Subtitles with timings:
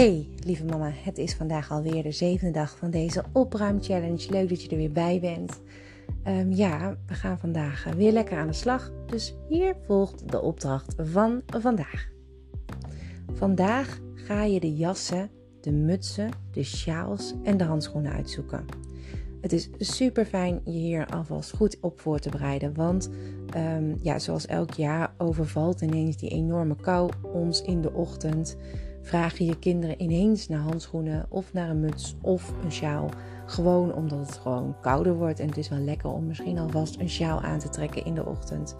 [0.00, 4.30] Hey, lieve mama, het is vandaag alweer de zevende dag van deze opruimchallenge.
[4.30, 5.60] Leuk dat je er weer bij bent.
[6.22, 8.92] Ehm, ja, we gaan vandaag eh, weer lekker aan de slag.
[9.06, 12.08] Dus hier volgt de opdracht van vandaag.
[13.32, 18.64] Vandaag ga je de jassen, de mutsen, de sjaals en de handschoenen uitzoeken.
[19.40, 22.74] Het is super fijn je hier alvast goed op voor te bereiden.
[22.74, 23.10] Want
[23.56, 28.56] um, ja, zoals elk jaar overvalt ineens die enorme kou ons in de ochtend
[29.02, 33.08] vragen je kinderen ineens naar handschoenen of naar een muts of een sjaal.
[33.46, 37.08] Gewoon omdat het gewoon kouder wordt en het is wel lekker om misschien alvast een
[37.08, 38.76] sjaal aan te trekken in de ochtend.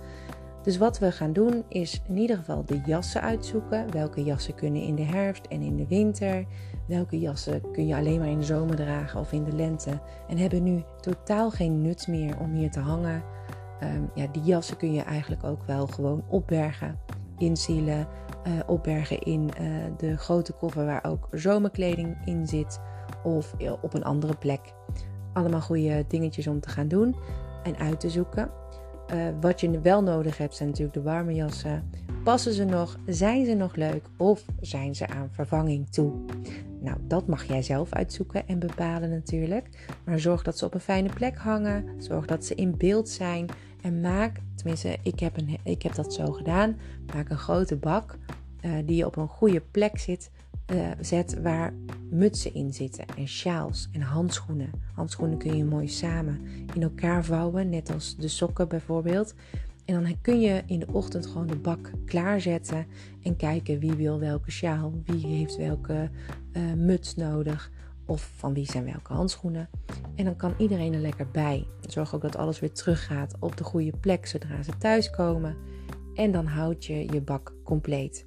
[0.63, 3.93] Dus wat we gaan doen is in ieder geval de jassen uitzoeken.
[3.93, 6.45] Welke jassen kunnen in de herfst en in de winter?
[6.87, 10.01] Welke jassen kun je alleen maar in de zomer dragen of in de lente?
[10.29, 13.23] En hebben nu totaal geen nut meer om hier te hangen.
[13.83, 16.99] Um, ja, die jassen kun je eigenlijk ook wel gewoon opbergen,
[17.39, 18.07] inzielen,
[18.47, 22.81] uh, opbergen in uh, de grote koffer waar ook zomerkleding in zit
[23.25, 24.61] of op een andere plek.
[25.33, 27.17] Allemaal goede dingetjes om te gaan doen
[27.63, 28.51] en uit te zoeken.
[29.41, 31.91] Wat je wel nodig hebt zijn natuurlijk de warme jassen.
[32.25, 32.99] Passen ze nog?
[33.07, 34.05] Zijn ze nog leuk?
[34.17, 36.13] Of zijn ze aan vervanging toe?
[36.81, 39.69] Nou, dat mag jij zelf uitzoeken en bepalen natuurlijk.
[40.05, 41.85] Maar zorg dat ze op een fijne plek hangen.
[41.99, 43.47] Zorg dat ze in beeld zijn.
[43.83, 46.77] En maak, tenminste, ik heb, een, ik heb dat zo gedaan.
[47.15, 48.19] Maak een grote bak
[48.65, 50.31] uh, die je op een goede plek zit,
[50.73, 51.73] uh, zet waar
[52.11, 54.71] mutsen in zitten en sjaals en handschoenen.
[54.95, 56.41] Handschoenen kun je mooi samen
[56.75, 59.35] in elkaar vouwen, net als de sokken bijvoorbeeld.
[59.85, 62.87] En dan kun je in de ochtend gewoon de bak klaarzetten
[63.23, 66.11] en kijken wie wil welke sjaal, wie heeft welke
[66.53, 67.71] uh, muts nodig
[68.11, 69.69] of van wie zijn welke handschoenen.
[70.15, 71.67] En dan kan iedereen er lekker bij.
[71.81, 75.57] Zorg ook dat alles weer teruggaat op de goede plek zodra ze thuiskomen.
[76.15, 78.25] En dan houd je je bak compleet.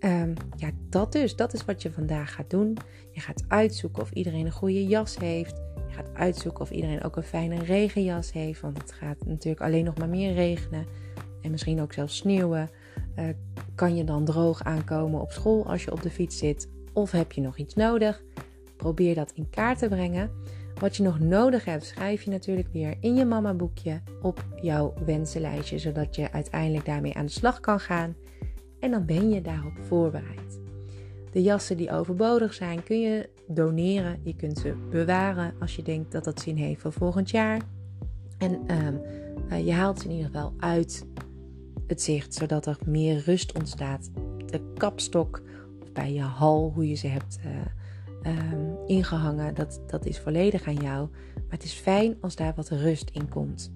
[0.00, 1.36] Um, ja, dat dus.
[1.36, 2.76] Dat is wat je vandaag gaat doen.
[3.12, 5.56] Je gaat uitzoeken of iedereen een goede jas heeft.
[5.88, 8.60] Je gaat uitzoeken of iedereen ook een fijne regenjas heeft.
[8.60, 10.86] Want het gaat natuurlijk alleen nog maar meer regenen.
[11.42, 12.70] En misschien ook zelfs sneeuwen.
[13.18, 13.28] Uh,
[13.74, 16.68] kan je dan droog aankomen op school als je op de fiets zit?
[16.92, 18.22] Of heb je nog iets nodig?
[18.78, 20.30] Probeer dat in kaart te brengen.
[20.80, 24.94] Wat je nog nodig hebt, schrijf je natuurlijk weer in je mama boekje op jouw
[25.04, 28.16] wensenlijstje, zodat je uiteindelijk daarmee aan de slag kan gaan.
[28.80, 30.60] En dan ben je daarop voorbereid.
[31.32, 34.20] De jassen die overbodig zijn kun je doneren.
[34.24, 37.60] Je kunt ze bewaren als je denkt dat dat zin heeft voor volgend jaar.
[38.38, 38.52] En
[38.86, 39.00] um,
[39.50, 41.06] uh, je haalt ze in ieder geval uit
[41.86, 44.10] het zicht, zodat er meer rust ontstaat.
[44.46, 45.42] De kapstok
[45.82, 47.50] of bij je hal, hoe je ze hebt uh,
[48.26, 51.08] um, ingehangen, dat, dat is volledig aan jou.
[51.34, 53.72] Maar het is fijn als daar wat rust in komt.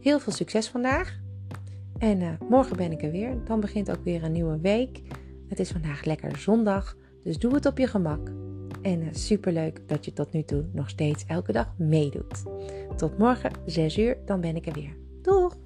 [0.00, 1.20] Heel veel succes vandaag.
[1.98, 3.44] En uh, morgen ben ik er weer.
[3.44, 5.00] Dan begint ook weer een nieuwe week.
[5.48, 6.96] Het is vandaag lekker zondag.
[7.22, 8.28] Dus doe het op je gemak.
[8.82, 12.42] En uh, superleuk dat je tot nu toe nog steeds elke dag meedoet.
[12.96, 14.96] Tot morgen 6 uur, dan ben ik er weer.
[15.22, 15.61] Doeg!